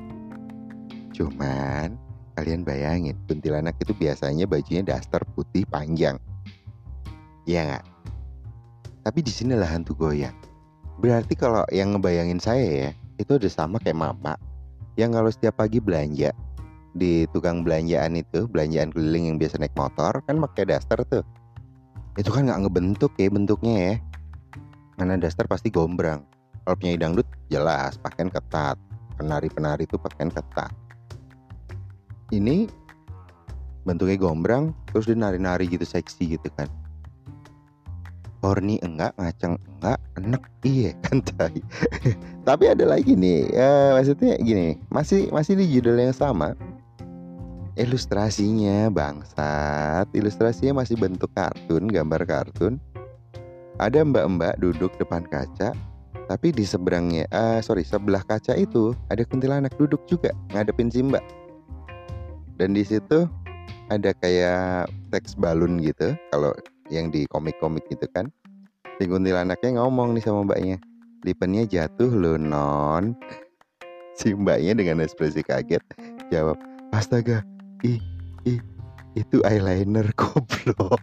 Cuman 1.15 1.95
kalian 2.35 2.67
bayangin 2.67 3.15
kuntilanak 3.31 3.79
itu 3.79 3.95
biasanya 3.95 4.51
bajunya 4.51 4.83
daster 4.83 5.23
putih 5.39 5.63
panjang. 5.71 6.19
Iya 7.47 7.61
nggak? 7.71 7.85
Tapi 9.07 9.19
di 9.23 9.31
sini 9.31 9.55
lah 9.55 9.71
hantu 9.71 9.95
goyang. 9.95 10.35
berarti 10.95 11.35
kalau 11.35 11.67
yang 11.75 11.91
ngebayangin 11.91 12.39
saya 12.39 12.63
ya 12.71 12.91
itu 13.19 13.35
udah 13.35 13.51
sama 13.51 13.83
kayak 13.83 13.99
mama 13.99 14.39
yang 14.95 15.11
kalau 15.11 15.27
setiap 15.27 15.59
pagi 15.59 15.83
belanja 15.83 16.31
di 16.95 17.27
tukang 17.35 17.67
belanjaan 17.67 18.15
itu 18.15 18.47
belanjaan 18.47 18.95
keliling 18.95 19.35
yang 19.35 19.37
biasa 19.37 19.59
naik 19.59 19.75
motor 19.75 20.23
kan 20.25 20.39
pakai 20.39 20.71
daster 20.71 21.03
tuh. 21.11 21.27
Itu 22.15 22.31
kan 22.31 22.47
nggak 22.47 22.67
ngebentuk 22.67 23.13
ya 23.19 23.29
bentuknya 23.29 23.75
ya. 23.75 23.95
Karena 24.95 25.19
daster 25.19 25.51
pasti 25.51 25.75
gombrang. 25.75 26.23
Kalau 26.65 26.79
penyanyi 26.79 26.99
dangdut 27.03 27.29
jelas 27.51 27.99
pakaian 27.99 28.31
ketat. 28.31 28.79
Penari-penari 29.19 29.87
itu 29.87 29.99
pakaian 29.99 30.31
ketat. 30.31 30.71
Ini 32.31 32.71
bentuknya 33.85 34.17
gombrang 34.17 34.73
terus 34.89 35.11
dia 35.11 35.19
nari-nari 35.19 35.67
gitu 35.67 35.83
seksi 35.83 36.39
gitu 36.39 36.49
kan. 36.55 36.71
Horny 38.45 38.77
enggak 38.85 39.17
ngaceng 39.19 39.57
enggak 39.81 39.99
enak 40.21 40.43
iya 40.69 40.93
kan 41.05 41.25
tapi 42.45 42.65
ada 42.69 42.85
lagi 42.85 43.17
nih 43.17 43.49
ya, 43.49 43.97
maksudnya 43.97 44.37
gini 44.37 44.77
masih 44.93 45.33
masih 45.33 45.57
di 45.57 45.65
judul 45.65 45.97
yang 45.97 46.13
sama 46.13 46.53
ilustrasinya 47.75 48.91
bangsat. 48.91 50.07
Ilustrasinya 50.15 50.83
masih 50.83 50.99
bentuk 50.99 51.31
kartun 51.35 51.91
gambar 51.91 52.23
kartun. 52.27 52.79
Ada 53.83 54.07
mbak-mbak 54.07 54.63
duduk 54.63 54.95
depan 55.03 55.27
kaca 55.27 55.75
tapi 56.25 56.57
di 56.57 56.65
seberangnya 56.65 57.29
uh, 57.37 57.61
sorry 57.61 57.85
sebelah 57.85 58.25
kaca 58.25 58.57
itu 58.57 58.97
ada 59.13 59.21
kuntilanak 59.29 59.77
duduk 59.77 60.01
juga 60.09 60.33
ngadepin 60.55 60.89
si 60.89 61.03
mbak. 61.03 61.25
Dan 62.57 62.73
di 62.73 62.87
situ 62.87 63.27
ada 63.91 64.15
kayak 64.23 64.89
teks 65.11 65.35
balun 65.35 65.83
gitu 65.83 66.15
kalau 66.31 66.55
yang 66.89 67.11
di 67.11 67.27
komik-komik 67.29 67.83
gitu 67.91 68.07
kan. 68.15 68.31
Si 69.03 69.11
kuntilanaknya 69.11 69.83
ngomong 69.83 70.15
nih 70.15 70.23
sama 70.23 70.47
mbaknya 70.47 70.79
lipennya 71.27 71.67
jatuh 71.67 72.11
lo 72.15 72.39
non. 72.39 73.13
Si 74.15 74.31
mbaknya 74.31 74.79
dengan 74.79 75.03
ekspresi 75.03 75.43
kaget 75.43 75.83
jawab 76.31 76.55
astaga 76.95 77.43
ih 77.85 78.01
ih 78.49 78.61
itu 79.15 79.39
eyeliner 79.47 80.09
goblok. 80.21 80.99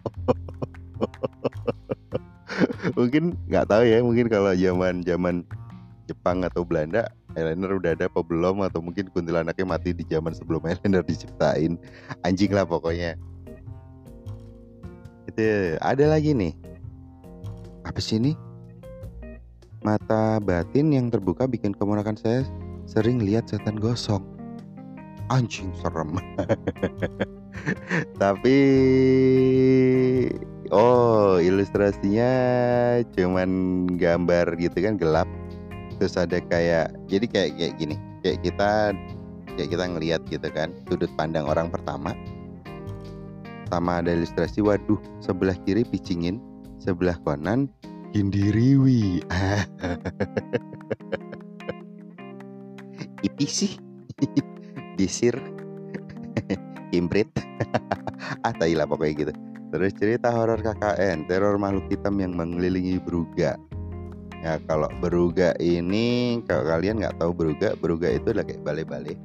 Mungkin 2.98 3.38
nggak 3.48 3.66
tahu 3.70 3.82
ya 3.88 4.04
mungkin 4.04 4.26
kalau 4.28 4.52
zaman 4.52 5.00
zaman 5.06 5.46
Jepang 6.10 6.44
atau 6.44 6.66
Belanda 6.66 7.08
eyeliner 7.38 7.72
udah 7.78 7.90
ada 7.96 8.10
apa 8.10 8.20
belum? 8.20 8.60
Atau 8.66 8.84
mungkin 8.84 9.08
kuntilanaknya 9.14 9.64
mati 9.64 9.96
di 9.96 10.04
zaman 10.04 10.36
sebelum 10.36 10.60
eyeliner 10.66 11.06
diciptain. 11.08 11.78
Anjing 12.26 12.52
lah 12.52 12.66
pokoknya. 12.66 13.16
Itu 15.30 15.78
ada 15.80 16.04
lagi 16.10 16.36
nih. 16.36 16.52
Apa 17.86 17.98
sih 18.02 18.20
ini? 18.20 18.34
Mata 19.82 20.38
batin 20.38 20.94
yang 20.94 21.10
terbuka 21.10 21.50
bikin 21.50 21.74
keponakan 21.74 22.14
saya 22.14 22.46
sering 22.86 23.18
lihat 23.18 23.50
setan 23.50 23.82
gosong 23.82 24.22
anjing 25.30 25.70
serem. 25.78 26.10
Tapi 28.22 28.58
oh 30.72 31.36
ilustrasinya 31.38 32.32
cuman 33.14 33.50
gambar 34.00 34.56
gitu 34.58 34.82
kan 34.82 34.98
gelap. 34.98 35.28
Terus 36.00 36.18
ada 36.18 36.42
kayak 36.42 36.90
jadi 37.06 37.26
kayak 37.30 37.50
kayak 37.60 37.74
gini 37.78 37.96
kayak 38.26 38.42
kita 38.42 38.70
kayak 39.54 39.70
kita 39.70 39.84
ngelihat 39.86 40.20
gitu 40.26 40.48
kan 40.50 40.74
sudut 40.88 41.10
pandang 41.14 41.46
orang 41.46 41.70
pertama. 41.70 42.16
Sama 43.70 44.04
ada 44.04 44.12
ilustrasi 44.12 44.60
waduh 44.60 45.00
sebelah 45.22 45.56
kiri 45.64 45.86
picingin 45.86 46.42
sebelah 46.82 47.14
kanan 47.22 47.70
gindiriwi. 48.10 49.22
Ipi 53.22 53.46
sih 53.46 53.78
disir 54.96 55.34
imprit 56.98 57.28
ah 58.46 58.52
lah 58.52 58.86
pokoknya 58.86 59.14
gitu 59.28 59.32
Terus 59.72 59.96
cerita 59.96 60.28
horor 60.28 60.60
KKN, 60.60 61.24
teror 61.24 61.56
makhluk 61.56 61.88
hitam 61.88 62.20
yang 62.20 62.36
mengelilingi 62.36 63.00
Beruga. 63.00 63.56
Ya 64.44 64.60
kalau 64.68 64.92
Beruga 65.00 65.56
ini 65.64 66.38
kalau 66.44 66.68
kalian 66.68 67.00
nggak 67.00 67.16
tahu 67.16 67.32
Beruga, 67.32 67.72
Beruga 67.80 68.12
itu 68.12 68.36
adalah 68.36 68.44
kayak 68.44 68.60
bale-bale. 68.60 69.16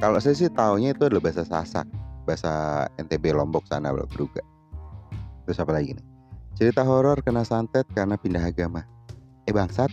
Kalau 0.00 0.16
saya 0.24 0.32
sih 0.32 0.48
taunya 0.48 0.96
itu 0.96 1.04
adalah 1.04 1.20
bahasa 1.20 1.44
Sasak, 1.44 1.84
bahasa 2.24 2.88
NTB 2.96 3.36
Lombok 3.36 3.68
sana 3.68 3.92
Beruga. 3.92 4.40
Terus 5.44 5.60
apa 5.60 5.76
lagi 5.76 6.00
nih? 6.00 6.06
Cerita 6.56 6.80
horor 6.80 7.20
kena 7.20 7.44
santet 7.44 7.84
karena 7.92 8.16
pindah 8.16 8.40
agama. 8.40 8.88
Eh 9.44 9.52
bangsat. 9.52 9.92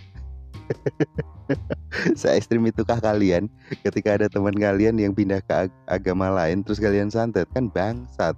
Se 2.19 2.27
ekstrim 2.36 2.67
itukah 2.67 3.00
kalian 3.00 3.47
ketika 3.81 4.19
ada 4.19 4.27
teman 4.27 4.53
kalian 4.53 5.00
yang 5.00 5.15
pindah 5.15 5.39
ke 5.43 5.67
ag 5.67 5.71
agama 5.88 6.31
lain 6.31 6.63
terus 6.63 6.79
kalian 6.79 7.12
santet 7.12 7.47
kan 7.55 7.71
bangsat. 7.71 8.36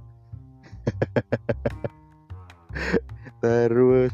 terus 3.43 4.13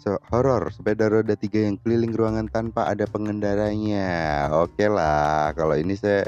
so, 0.00 0.16
horor 0.32 0.72
sepeda 0.72 1.12
roda 1.12 1.36
tiga 1.36 1.68
yang 1.68 1.76
keliling 1.84 2.16
ruangan 2.16 2.48
tanpa 2.48 2.88
ada 2.88 3.04
pengendaranya. 3.04 4.48
Oke 4.56 4.88
lah, 4.88 5.52
kalau 5.54 5.76
ini 5.76 5.94
saya 5.94 6.26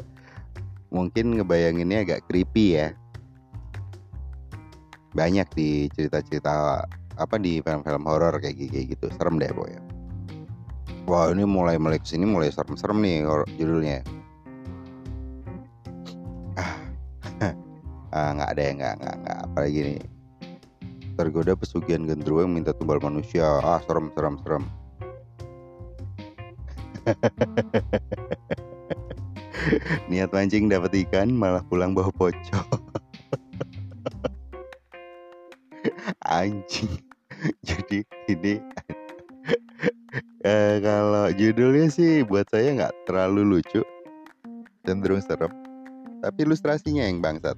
mungkin 0.93 1.41
ngebayanginnya 1.41 2.05
agak 2.05 2.21
creepy 2.29 2.79
ya. 2.79 2.89
Banyak 5.13 5.49
di 5.53 5.93
cerita-cerita 5.93 6.85
apa 7.23 7.39
di 7.39 7.63
film-film 7.63 8.05
horor 8.05 8.35
kayak 8.43 8.59
gitu. 8.59 9.07
Serem 9.15 9.39
deh 9.39 9.55
boy 9.55 9.71
wah 11.07 11.31
ini 11.31 11.45
mulai 11.45 11.79
mulai 11.79 11.99
ke 11.99 12.07
sini 12.07 12.27
mulai 12.27 12.51
serem-serem 12.53 13.03
nih 13.03 13.25
judulnya. 13.59 14.03
Ah 16.57 16.77
ah 18.17 18.33
nggak 18.37 18.51
ada 18.55 18.63
ya 18.63 18.73
nggak 18.77 18.95
nggak 19.03 19.17
nggak. 19.25 19.39
Apalagi 19.51 19.81
nih. 19.83 19.99
Tergoda 21.13 21.53
pesugihan 21.53 22.09
gendruwo 22.09 22.41
yang 22.41 22.57
minta 22.57 22.73
tumbal 22.73 22.97
manusia. 23.03 23.61
Ah 23.61 23.81
serem 23.85 24.09
serem 24.15 24.39
serem. 24.41 24.65
Niat 30.11 30.35
mancing 30.35 30.69
dapat 30.71 30.95
ikan 31.07 31.31
malah 31.35 31.63
pulang 31.67 31.95
bawa 31.95 32.11
pocong. 32.15 32.83
Anjing 36.23 37.12
jadi 37.93 38.01
ini 38.33 38.55
eh, 40.49 40.77
kalau 40.81 41.29
judulnya 41.37 41.93
sih 41.93 42.25
buat 42.25 42.49
saya 42.49 42.73
nggak 42.73 42.95
terlalu 43.05 43.59
lucu. 43.59 43.85
Cenderung 44.83 45.21
serem. 45.21 45.53
Tapi 46.25 46.39
ilustrasinya 46.49 47.05
yang 47.05 47.21
bangsat. 47.21 47.55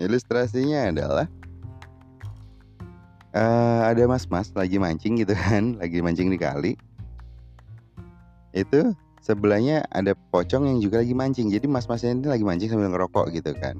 Ilustrasinya 0.00 0.88
adalah 0.88 1.26
uh, 3.36 3.92
ada 3.92 4.08
mas-mas 4.08 4.50
lagi 4.56 4.80
mancing 4.80 5.20
gitu 5.20 5.36
kan 5.36 5.74
lagi 5.82 6.00
mancing 6.00 6.32
di 6.32 6.40
kali. 6.40 6.72
Itu 8.56 8.96
sebelahnya 9.20 9.84
ada 9.92 10.16
pocong 10.32 10.64
yang 10.64 10.78
juga 10.80 11.04
lagi 11.04 11.12
mancing. 11.12 11.52
Jadi 11.52 11.68
mas-masnya 11.68 12.16
ini 12.16 12.26
lagi 12.26 12.42
mancing 12.42 12.72
sambil 12.72 12.88
ngerokok 12.88 13.36
gitu 13.36 13.52
kan. 13.60 13.76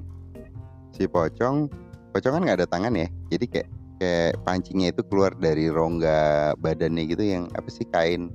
Si 0.93 1.09
pocong 1.09 1.73
pocong 2.13 2.33
kan 2.37 2.43
nggak 2.45 2.59
ada 2.61 2.69
tangan 2.69 2.93
ya. 2.93 3.09
Jadi 3.33 3.47
kayak 3.49 3.71
kayak 4.03 4.43
pancingnya 4.43 4.91
itu 4.91 5.03
keluar 5.07 5.31
dari 5.39 5.71
rongga 5.71 6.53
badannya 6.59 7.07
gitu 7.07 7.23
yang 7.23 7.47
apa 7.55 7.71
sih 7.71 7.87
kain. 7.95 8.35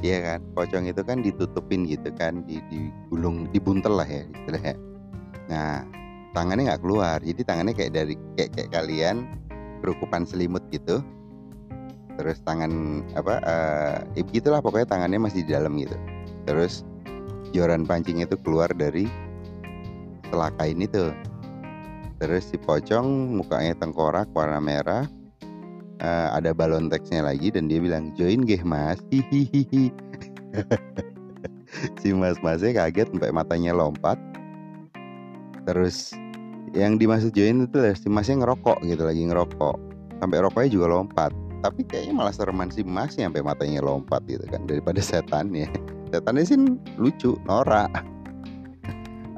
Iya 0.00 0.18
kan 0.24 0.40
pocong 0.56 0.88
itu 0.88 1.04
kan 1.04 1.20
ditutupin 1.20 1.84
gitu 1.86 2.08
kan 2.16 2.42
di 2.48 2.58
digulung 2.72 3.52
dibuntel 3.52 4.00
lah 4.00 4.08
ya 4.08 4.24
istilahnya. 4.24 4.74
Nah 5.52 5.84
tangannya 6.32 6.72
nggak 6.72 6.82
keluar 6.82 7.20
jadi 7.20 7.40
tangannya 7.44 7.76
kayak 7.76 7.92
dari 7.92 8.14
kayak 8.40 8.50
kayak 8.56 8.70
kalian 8.72 9.28
kerukupan 9.84 10.24
selimut 10.24 10.64
gitu. 10.72 11.04
Terus 12.16 12.40
tangan 12.48 13.04
apa 13.12 13.34
uh, 13.44 13.96
ya 14.16 14.22
gitulah 14.32 14.64
pokoknya 14.64 14.88
tangannya 14.88 15.20
masih 15.20 15.44
di 15.44 15.52
dalam 15.52 15.76
gitu. 15.76 15.94
Terus 16.48 16.82
joran 17.52 17.84
pancing 17.84 18.24
itu 18.24 18.34
keluar 18.40 18.72
dari 18.72 19.06
setelah 20.24 20.48
kain 20.56 20.80
itu 20.80 21.12
terus 22.22 22.54
si 22.54 22.56
pocong 22.56 23.34
mukanya 23.42 23.74
tengkorak 23.74 24.30
warna 24.30 24.62
merah. 24.62 25.10
Uh, 25.98 26.34
ada 26.34 26.54
balon 26.54 26.86
teksnya 26.86 27.26
lagi 27.26 27.50
dan 27.50 27.66
dia 27.66 27.82
bilang 27.82 28.14
join 28.14 28.46
gih 28.46 28.62
mas. 28.62 29.02
Hihihi. 29.10 29.90
Si 31.98 32.14
mas 32.14 32.38
masnya 32.38 32.78
kaget 32.78 33.10
sampai 33.10 33.34
matanya 33.34 33.74
lompat. 33.74 34.14
Terus 35.66 36.14
yang 36.70 36.94
dimaksud 36.94 37.34
join 37.34 37.66
itu 37.66 37.78
si 37.98 38.06
masnya 38.06 38.46
ngerokok 38.46 38.86
gitu 38.86 39.02
lagi 39.02 39.26
ngerokok. 39.26 39.76
Sampai 40.22 40.38
rokoknya 40.46 40.70
juga 40.70 40.86
lompat. 40.94 41.34
Tapi 41.62 41.82
kayaknya 41.86 42.14
malah 42.14 42.34
sereman 42.34 42.70
si 42.70 42.86
masnya 42.86 43.26
sampai 43.26 43.42
matanya 43.42 43.82
lompat 43.82 44.22
gitu 44.30 44.46
kan 44.46 44.62
daripada 44.70 45.02
setannya. 45.10 45.66
Setannya 46.14 46.44
sih 46.46 46.58
lucu 47.02 47.34
norak. 47.50 47.90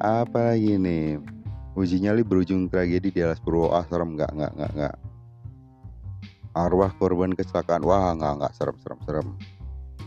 Apa 0.04 0.52
lagi 0.52 0.76
nih 0.76 1.33
Uji 1.74 1.98
nyali 1.98 2.22
berujung 2.22 2.70
tragedi 2.70 3.10
di 3.10 3.20
alas 3.22 3.42
Purwo. 3.42 3.74
Ah 3.74 3.82
serem. 3.90 4.14
Nggak 4.14 4.30
nggak 4.30 4.52
nggak 4.54 4.72
nggak. 4.78 4.96
arwah 6.54 6.94
korban 7.02 7.34
kecelakaan. 7.34 7.82
Wah 7.82 8.14
nggak 8.14 8.32
nggak. 8.38 8.52
Serem 8.54 8.76
serem 8.78 9.00
serem. 9.02 9.28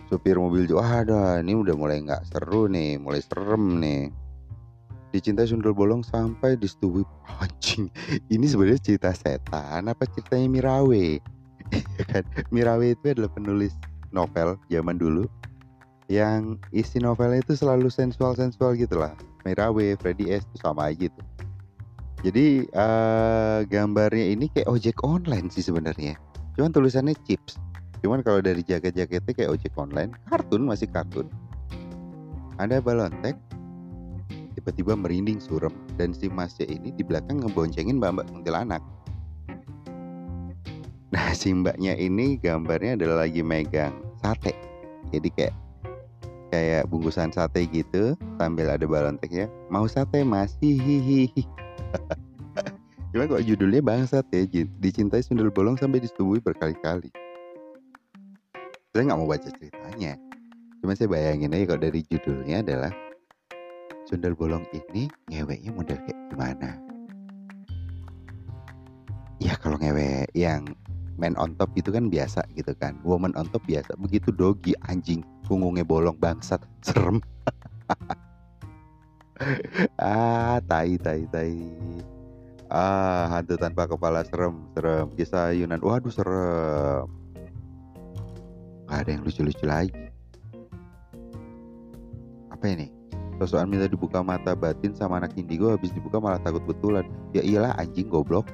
Supir 0.08 0.40
mobil 0.40 0.64
juga 0.64 1.04
ada 1.04 1.44
ini 1.44 1.52
udah 1.52 1.76
mulai 1.76 2.00
nggak 2.00 2.24
seru 2.32 2.72
nih. 2.72 2.96
Mulai 2.96 3.20
serem 3.20 3.84
nih. 3.84 4.08
Dicintai 5.12 5.48
sundel 5.48 5.76
bolong 5.76 6.08
sampai 6.08 6.56
disetujui 6.56 7.04
anjing. 7.44 7.92
Ini 8.32 8.46
sebenarnya 8.48 8.80
cerita 8.80 9.12
setan 9.12 9.92
apa 9.92 10.08
ceritanya 10.08 10.48
Mirawe? 10.48 11.20
Ya 12.00 12.04
kan? 12.08 12.24
Mirawe 12.48 12.96
itu 12.96 13.12
adalah 13.12 13.28
penulis 13.28 13.76
novel 14.16 14.56
zaman 14.72 14.96
dulu 14.96 15.28
yang 16.08 16.56
isi 16.72 17.04
novelnya 17.04 17.44
itu 17.44 17.54
selalu 17.60 17.92
sensual 17.92 18.32
sensual 18.34 18.80
gitu 18.80 18.96
lah 18.96 19.12
Mirawe 19.44 20.00
Freddy 20.00 20.32
S 20.32 20.48
itu 20.48 20.64
sama 20.64 20.92
aja 20.92 21.12
gitu 21.12 21.22
jadi 22.26 22.66
uh, 22.74 23.62
gambarnya 23.70 24.34
ini 24.34 24.50
kayak 24.50 24.66
ojek 24.66 24.98
online 25.06 25.54
sih 25.54 25.62
sebenarnya. 25.62 26.18
Cuman 26.58 26.74
tulisannya 26.74 27.14
chips. 27.30 27.62
Cuman 28.02 28.26
kalau 28.26 28.42
dari 28.42 28.66
jaket-jaketnya 28.66 29.34
kayak 29.38 29.54
ojek 29.54 29.74
online 29.78 30.10
kartun 30.26 30.66
masih 30.66 30.90
kartun. 30.90 31.30
Ada 32.58 32.82
balon 32.82 33.14
tek 33.22 33.38
tiba-tiba 34.58 34.98
merinding 34.98 35.38
surem. 35.38 35.70
Dan 35.94 36.18
si 36.18 36.26
masnya 36.26 36.66
ini 36.66 36.90
di 36.90 37.06
belakang 37.06 37.38
ngeboncengin 37.46 38.02
mbak-mbak 38.02 38.26
kuntilanak. 38.34 38.82
Nah 41.14 41.28
si 41.38 41.54
mbaknya 41.54 41.94
ini 41.94 42.42
gambarnya 42.42 42.98
adalah 42.98 43.30
lagi 43.30 43.46
megang 43.46 43.94
sate. 44.26 44.58
Jadi 45.14 45.30
kayak 45.38 45.56
kayak 46.50 46.90
bungkusan 46.90 47.30
sate 47.30 47.70
gitu 47.70 48.18
sambil 48.42 48.74
ada 48.74 48.90
balon 48.90 49.22
teknya 49.22 49.46
mau 49.70 49.86
sate 49.86 50.26
mas? 50.26 50.58
Hihihi 50.58 51.67
Cuma 53.12 53.24
kok 53.26 53.44
judulnya 53.44 53.82
bangsat 53.82 54.28
ya, 54.30 54.44
dicintai 54.78 55.24
sundel 55.24 55.50
bolong 55.50 55.80
sampai 55.80 56.04
disetubui 56.04 56.44
berkali-kali. 56.44 57.10
Saya 58.94 59.14
nggak 59.14 59.20
mau 59.20 59.30
baca 59.30 59.50
ceritanya. 59.58 60.18
Cuma 60.82 60.94
saya 60.94 61.10
bayangin 61.10 61.54
aja 61.54 61.74
kalau 61.74 61.82
dari 61.82 62.02
judulnya 62.06 62.62
adalah 62.62 62.94
sundel 64.06 64.38
bolong 64.38 64.66
ini 64.74 65.10
ngeweknya 65.32 65.72
model 65.74 65.98
kayak 66.04 66.20
gimana. 66.30 66.70
Ya 69.38 69.54
kalau 69.58 69.78
ngewek 69.78 70.30
yang 70.34 70.66
man 71.18 71.34
on 71.42 71.58
top 71.58 71.74
itu 71.74 71.90
kan 71.90 72.10
biasa 72.14 72.46
gitu 72.54 72.74
kan. 72.78 72.98
Woman 73.02 73.34
on 73.34 73.50
top 73.50 73.66
biasa. 73.66 73.98
Begitu 73.98 74.30
dogi 74.30 74.78
anjing 74.86 75.26
punggungnya 75.46 75.86
bolong 75.86 76.18
bangsat 76.18 76.62
serem. 76.86 77.22
ah, 80.02 80.60
tai 80.66 80.98
tai 81.00 81.24
tai. 81.30 81.56
Ah, 82.68 83.32
hantu 83.32 83.56
tanpa 83.56 83.88
kepala 83.88 84.28
serem, 84.28 84.68
serem. 84.76 85.08
Kisah 85.16 85.56
Yunan. 85.56 85.80
Waduh, 85.80 86.12
serem. 86.12 87.08
Gak 88.88 89.04
ada 89.04 89.10
yang 89.16 89.24
lucu-lucu 89.24 89.66
lagi. 89.68 89.92
Apa 92.52 92.66
ini? 92.72 92.92
Sosokan 93.38 93.70
minta 93.70 93.86
dibuka 93.86 94.26
mata 94.26 94.58
batin 94.58 94.98
sama 94.98 95.22
anak 95.22 95.38
indigo 95.38 95.70
habis 95.70 95.94
dibuka 95.94 96.18
malah 96.18 96.42
takut 96.42 96.64
betulan. 96.66 97.06
Ya 97.36 97.46
iyalah 97.46 97.78
anjing 97.78 98.10
goblok. 98.10 98.50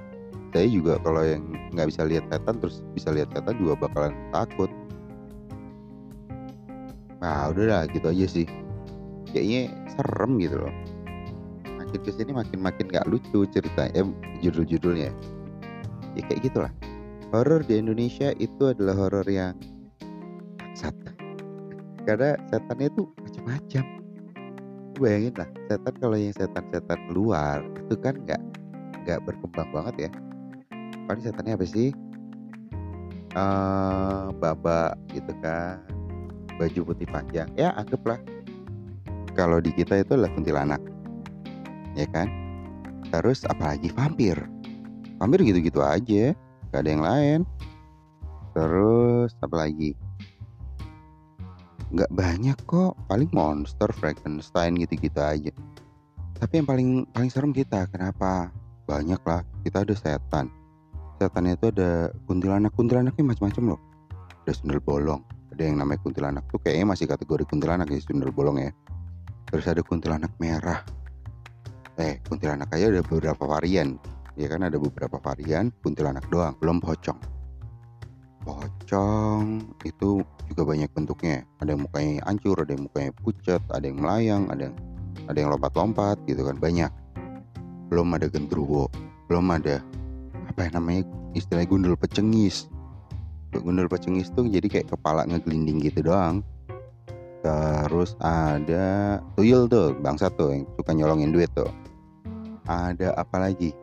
Saya 0.52 0.68
juga 0.70 1.00
kalau 1.02 1.24
yang 1.24 1.42
nggak 1.74 1.88
bisa 1.90 2.04
lihat 2.06 2.28
setan 2.30 2.60
terus 2.60 2.84
bisa 2.94 3.10
lihat 3.10 3.32
setan 3.32 3.56
juga 3.58 3.80
bakalan 3.80 4.14
takut. 4.36 4.70
Nah 7.24 7.50
udah 7.56 7.66
lah 7.66 7.84
gitu 7.90 8.12
aja 8.12 8.28
sih. 8.28 8.46
Kayaknya 9.32 9.72
serem 9.94 10.42
gitu 10.42 10.58
loh. 10.66 10.74
Makin 11.78 12.00
ke 12.02 12.12
sini 12.12 12.32
makin 12.34 12.60
makin 12.60 12.86
gak 12.90 13.06
lucu 13.06 13.46
ceritanya 13.50 14.02
eh, 14.02 14.08
judul-judulnya. 14.42 15.12
Ya 16.18 16.22
kayak 16.30 16.42
gitulah. 16.46 16.74
Horor 17.34 17.66
di 17.66 17.82
Indonesia 17.82 18.30
itu 18.38 18.70
adalah 18.70 18.94
horor 18.94 19.26
yang 19.26 19.58
bangsat. 20.62 20.94
Karena 22.06 22.38
setannya 22.50 22.90
itu 22.90 23.10
macam-macam. 23.22 23.86
Bayangin 24.94 25.34
lah 25.42 25.50
setan 25.66 25.96
kalau 25.98 26.18
yang 26.18 26.36
setan-setan 26.38 27.00
luar 27.10 27.66
itu 27.66 27.96
kan 27.98 28.14
nggak 28.26 28.42
nggak 29.06 29.20
berkembang 29.26 29.70
banget 29.74 29.96
ya. 30.06 30.12
Paling 31.10 31.24
setannya 31.26 31.58
apa 31.58 31.66
sih? 31.66 31.90
Uh, 33.34 34.30
baba 34.38 34.94
gitu 35.10 35.34
kan 35.42 35.82
baju 36.62 36.94
putih 36.94 37.10
panjang. 37.10 37.50
Ya 37.58 37.74
anggaplah 37.74 38.22
kalau 39.34 39.58
di 39.58 39.74
kita 39.74 40.02
itu 40.02 40.14
adalah 40.14 40.32
kuntilanak. 40.34 40.82
Ya 41.98 42.06
kan? 42.10 42.30
Terus 43.10 43.46
apalagi 43.46 43.90
vampir. 43.94 44.38
Vampir 45.18 45.46
gitu-gitu 45.46 45.82
aja 45.82 46.34
gak 46.74 46.82
ada 46.82 46.90
yang 46.90 47.04
lain. 47.06 47.40
Terus 48.54 49.34
apalagi? 49.42 49.98
Nggak 51.94 52.10
banyak 52.14 52.58
kok. 52.66 52.94
Paling 53.10 53.30
monster 53.34 53.90
Frankenstein 53.94 54.78
gitu-gitu 54.78 55.18
aja. 55.22 55.54
Tapi 56.38 56.54
yang 56.62 56.68
paling 56.70 56.90
paling 57.14 57.30
serem 57.30 57.54
kita 57.54 57.90
kenapa? 57.90 58.50
Banyak 58.90 59.22
lah 59.26 59.46
kita 59.62 59.86
ada 59.86 59.94
setan. 59.94 60.50
Setannya 61.22 61.58
itu 61.58 61.70
ada 61.74 62.10
kuntilanak. 62.26 62.74
Kuntilanaknya 62.74 63.34
macam-macam 63.34 63.78
loh. 63.78 63.82
Ada 64.46 64.58
sundel 64.58 64.82
bolong. 64.82 65.22
Ada 65.54 65.70
yang 65.70 65.78
namanya 65.78 66.02
kuntilanak. 66.02 66.44
Tuh 66.50 66.58
kayaknya 66.62 66.98
masih 66.98 67.06
kategori 67.06 67.46
kuntilanak 67.46 67.90
ya 67.94 68.02
sundel 68.02 68.34
bolong 68.34 68.58
ya 68.58 68.74
terus 69.54 69.70
ada 69.70 69.86
kuntilanak 69.86 70.34
merah. 70.42 70.82
Eh 72.02 72.18
kuntilanak 72.26 72.74
aja 72.74 72.90
ada 72.90 73.06
beberapa 73.06 73.46
varian. 73.46 74.02
Ya 74.34 74.50
kan 74.50 74.66
ada 74.66 74.82
beberapa 74.82 75.22
varian 75.22 75.70
kuntilanak 75.86 76.26
doang 76.34 76.58
belum 76.58 76.82
pocong. 76.82 77.22
Pocong 78.42 79.62
itu 79.86 80.26
juga 80.50 80.62
banyak 80.66 80.90
bentuknya. 80.90 81.46
Ada 81.62 81.78
yang 81.78 81.86
mukanya 81.86 82.26
hancur 82.26 82.58
ada 82.66 82.74
yang 82.74 82.90
mukanya 82.90 83.14
pucat 83.22 83.62
ada 83.70 83.86
yang 83.86 84.02
melayang 84.02 84.44
ada 84.50 84.74
yang 84.74 84.76
ada 85.30 85.38
yang 85.38 85.50
lompat-lompat 85.54 86.18
gitu 86.26 86.42
kan 86.50 86.58
banyak. 86.58 86.90
Belum 87.94 88.10
ada 88.18 88.26
gendruwo 88.34 88.90
belum 89.30 89.54
ada 89.54 89.86
apa 90.50 90.66
yang 90.66 90.82
namanya 90.82 91.06
istilah 91.38 91.62
gundul 91.70 91.94
pecengis. 91.94 92.66
Gundul 93.54 93.86
pecengis 93.86 94.34
tuh 94.34 94.50
jadi 94.50 94.66
kayak 94.66 94.98
kepala 94.98 95.30
ngegelinding 95.30 95.78
gitu 95.78 96.10
doang 96.10 96.42
terus 97.44 98.16
ada 98.24 99.20
tuyul 99.36 99.68
tuh 99.68 99.92
bangsa 100.00 100.32
tuh 100.34 100.56
yang 100.56 100.64
suka 100.80 100.96
nyolongin 100.96 101.36
duit 101.36 101.52
tuh. 101.52 101.68
Ada 102.64 103.20
apa 103.20 103.44
lagi? 103.44 103.76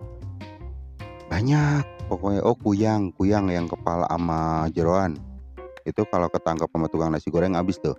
Banyak 1.29 2.09
pokoknya. 2.09 2.41
Oh 2.41 2.57
kuyang 2.57 3.13
kuyang 3.15 3.53
yang 3.53 3.69
kepala 3.69 4.09
ama 4.09 4.67
jeroan. 4.73 5.21
Itu 5.85 6.09
kalau 6.09 6.33
ketangkap 6.33 6.73
sama 6.73 6.89
tukang 6.89 7.13
nasi 7.13 7.29
goreng 7.29 7.53
habis 7.53 7.77
tuh. 7.79 7.95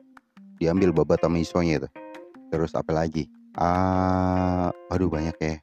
Diambil 0.57 0.89
babat 0.89 1.21
sama 1.21 1.37
isonya 1.37 1.85
itu 1.85 1.89
terus 2.51 2.75
apa 2.75 2.91
lagi? 2.91 3.29
Ah 3.55 4.73
aduh 4.89 5.07
banyak 5.07 5.37
ya. 5.39 5.55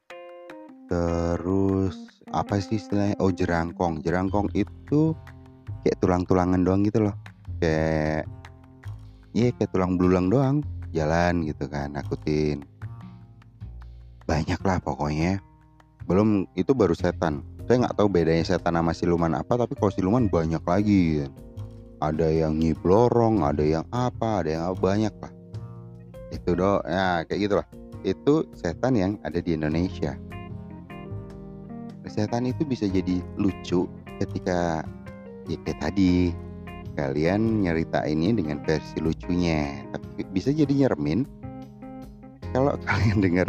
Terus 0.89 2.23
apa 2.33 2.63
sih 2.63 2.81
istilahnya? 2.81 3.19
Oh 3.21 3.29
jerangkong. 3.35 4.01
Jerangkong 4.01 4.49
itu 4.57 5.13
kayak 5.85 5.99
tulang-tulangan 6.01 6.65
doang 6.65 6.81
gitu 6.87 7.11
loh. 7.11 7.15
Kayak 7.61 8.25
iya 9.33 9.53
kayak 9.57 9.73
tulang 9.73 9.97
belulang 9.97 10.29
doang 10.33 10.57
jalan 10.93 11.45
gitu 11.45 11.69
kan 11.69 11.93
nakutin. 11.93 12.65
Banyak 14.25 14.61
lah 14.61 14.81
pokoknya. 14.81 15.41
Belum 16.09 16.49
itu 16.57 16.73
baru 16.73 16.97
setan. 16.97 17.45
Saya 17.69 17.85
nggak 17.85 17.97
tahu 18.01 18.09
bedanya 18.09 18.45
setan 18.45 18.77
sama 18.81 18.97
siluman 18.97 19.37
apa 19.37 19.61
tapi 19.61 19.77
kalau 19.77 19.93
siluman 19.93 20.25
banyak 20.29 20.65
lagi 20.65 21.29
ada 22.01 22.31
yang 22.31 22.57
nyiblorong 22.57 23.45
ada 23.45 23.61
yang 23.61 23.85
apa 23.93 24.41
ada 24.41 24.49
yang 24.49 24.65
apa 24.73 24.79
banyak 24.79 25.15
lah 25.19 25.33
itu 26.33 26.51
doh 26.55 26.81
ya 26.87 27.25
kayak 27.27 27.41
gitu 27.45 27.55
lah 27.61 27.67
itu 28.07 28.47
setan 28.55 28.95
yang 28.95 29.13
ada 29.27 29.43
di 29.43 29.59
Indonesia. 29.59 30.15
Setan 32.09 32.49
itu 32.49 32.65
bisa 32.65 32.89
jadi 32.89 33.21
lucu 33.37 33.85
ketika 34.17 34.81
ya 35.45 35.57
kayak 35.67 35.79
tadi 35.83 36.33
kalian 36.99 37.63
nyerita 37.63 38.03
ini 38.11 38.35
dengan 38.35 38.59
versi 38.67 38.99
lucunya. 38.99 39.87
Tapi 39.95 40.27
bisa 40.35 40.51
jadi 40.51 40.69
nyeremin. 40.85 41.23
Kalau 42.51 42.75
kalian 42.91 43.23
dengar 43.23 43.49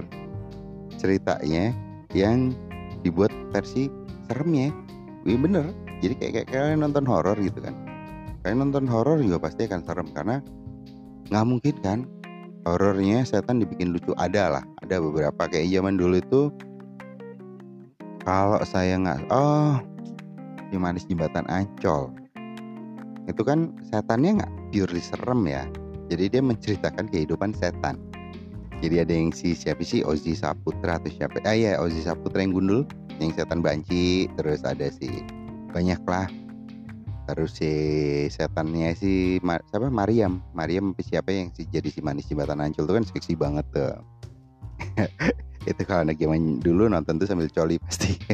ceritanya 1.02 1.74
yang 2.14 2.54
dibuat 3.02 3.34
versi 3.50 3.90
seremnya. 4.30 4.70
Iya 5.26 5.38
bener. 5.42 5.66
Jadi 6.06 6.14
kayak, 6.22 6.34
kayak 6.38 6.48
kalian 6.54 6.86
nonton 6.86 7.10
horor 7.10 7.36
gitu 7.42 7.58
kan. 7.58 7.74
Kalian 8.46 8.70
nonton 8.70 8.86
horor 8.86 9.18
juga 9.18 9.50
pasti 9.50 9.66
akan 9.66 9.82
serem 9.84 10.08
karena 10.14 10.38
nggak 11.34 11.46
mungkin 11.50 11.76
kan 11.82 12.00
horornya 12.70 13.26
setan 13.26 13.66
dibikin 13.66 13.90
lucu. 13.92 14.14
Ada 14.16 14.62
lah 14.62 14.64
ada 14.86 15.02
beberapa. 15.02 15.50
Kayak 15.50 15.74
zaman 15.74 15.98
dulu 15.98 16.22
itu 16.22 16.42
kalau 18.24 18.62
saya 18.62 18.94
nggak 18.96 19.28
oh 19.34 19.82
di 20.70 20.78
manis 20.78 21.04
jembatan 21.10 21.50
ancol 21.50 22.14
itu 23.30 23.46
kan 23.46 23.70
setannya 23.94 24.42
nggak 24.42 24.52
purely 24.74 25.00
serem 25.00 25.46
ya. 25.46 25.64
Jadi 26.10 26.34
dia 26.34 26.42
menceritakan 26.42 27.06
kehidupan 27.14 27.54
setan. 27.54 28.02
Jadi 28.82 29.04
ada 29.04 29.14
yang 29.14 29.30
si 29.30 29.54
siapa 29.54 29.86
sih? 29.86 30.02
Ozi 30.02 30.34
Saputra 30.34 30.98
atau 30.98 31.12
siapa? 31.14 31.38
Ah 31.46 31.54
ya 31.54 31.78
Ozi 31.78 32.02
Saputra 32.02 32.42
yang 32.42 32.58
gundul 32.58 32.90
yang 33.22 33.36
setan 33.36 33.62
banci 33.62 34.26
terus 34.40 34.66
ada 34.66 34.90
si 34.90 35.22
banyak 35.70 36.02
lah. 36.10 36.26
Terus 37.30 37.62
si 37.62 37.72
setannya 38.34 38.98
si 38.98 39.38
Ma, 39.46 39.62
siapa? 39.70 39.94
Mariam 39.94 40.42
Mariam 40.58 40.98
siapa 40.98 41.30
yang 41.30 41.54
si 41.54 41.70
jadi 41.70 41.94
si 41.94 42.02
manis 42.02 42.26
jembatan 42.26 42.58
ancol 42.58 42.90
tuh 42.90 42.96
kan 42.98 43.06
seksi 43.06 43.38
banget 43.38 43.66
tuh. 43.70 43.94
Itu 45.70 45.86
kalau 45.86 46.08
anak 46.08 46.18
zaman 46.18 46.64
dulu 46.64 46.90
nonton 46.90 47.22
tuh 47.22 47.30
sambil 47.30 47.52
coli 47.54 47.78
pasti. 47.84 48.18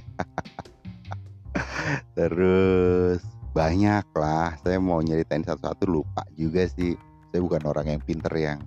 Terus 2.16 3.35
banyak 3.56 4.04
lah 4.20 4.52
saya 4.60 4.84
mau 4.84 5.00
nyeritain 5.00 5.40
satu-satu 5.40 5.88
lupa 5.88 6.28
juga 6.36 6.68
sih. 6.68 7.00
Saya 7.32 7.40
bukan 7.40 7.64
orang 7.64 7.88
yang 7.96 8.02
pinter 8.04 8.32
yang 8.36 8.60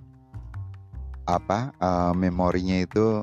apa 1.29 1.69
uh, 1.77 2.09
memorinya 2.17 2.81
itu 2.81 3.21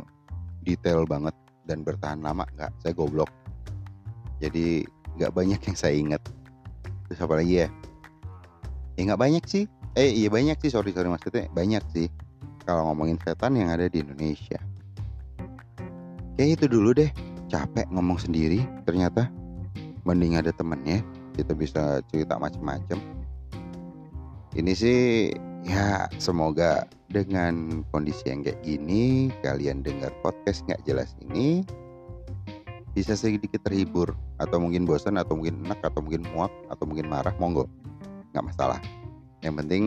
detail 0.63 1.03
banget 1.11 1.35
dan 1.67 1.83
bertahan 1.83 2.23
lama. 2.23 2.47
Nggak 2.55 2.71
saya 2.79 2.95
goblok. 2.95 3.27
Jadi 4.39 4.87
nggak 5.19 5.35
banyak 5.35 5.59
yang 5.59 5.75
saya 5.77 5.95
ingat. 5.99 6.23
Terus 7.11 7.19
apa 7.19 7.35
lagi 7.43 7.67
ya? 7.67 7.69
Ya 8.95 9.01
nggak 9.11 9.21
banyak 9.27 9.45
sih. 9.51 9.67
Eh 9.99 10.15
iya 10.15 10.31
banyak 10.31 10.63
sih. 10.63 10.71
Sorry 10.71 10.95
sorry. 10.95 11.11
Maksudnya 11.11 11.51
banyak 11.51 11.83
sih. 11.91 12.07
Kalau 12.63 12.95
ngomongin 12.95 13.19
setan 13.19 13.59
yang 13.59 13.75
ada 13.75 13.91
di 13.91 14.07
Indonesia. 14.07 14.63
Kayak 16.39 16.63
itu 16.63 16.65
dulu 16.71 16.95
deh. 16.95 17.11
Capek 17.51 17.91
ngomong 17.91 18.23
sendiri 18.23 18.63
ternyata. 18.87 19.27
Mending 20.07 20.39
ada 20.39 20.55
temennya 20.55 21.03
kita 21.37 21.53
bisa 21.53 22.01
cerita 22.09 22.41
macem-macem. 22.41 22.99
Ini 24.57 24.73
sih 24.73 25.01
ya 25.69 26.09
semoga 26.17 26.89
dengan 27.13 27.85
kondisi 27.93 28.33
yang 28.33 28.41
kayak 28.41 28.65
gini 28.65 29.29
kalian 29.45 29.85
dengar 29.85 30.11
podcast 30.25 30.65
nggak 30.65 30.81
jelas 30.89 31.13
ini 31.21 31.61
bisa 32.97 33.13
sedikit 33.13 33.61
terhibur. 33.61 34.17
Atau 34.41 34.61
mungkin 34.61 34.89
bosan 34.89 35.21
atau 35.21 35.37
mungkin 35.37 35.65
enak 35.69 35.81
atau 35.85 36.01
mungkin 36.01 36.25
muak 36.33 36.53
atau 36.73 36.85
mungkin 36.89 37.09
marah 37.13 37.37
monggo. 37.37 37.69
Nggak 38.33 38.53
masalah. 38.53 38.81
Yang 39.45 39.55
penting 39.61 39.85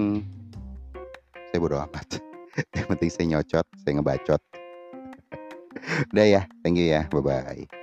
saya 1.49 1.59
bodo 1.59 1.81
amat. 1.81 2.21
Yang 2.77 2.87
penting 2.93 3.09
saya 3.09 3.25
nyocot 3.33 3.65
saya 3.81 3.91
ngebacot. 3.97 4.41
Udah 6.13 6.25
ya 6.25 6.41
thank 6.61 6.77
you 6.77 6.93
ya 6.93 7.09
bye 7.09 7.21
bye 7.21 7.78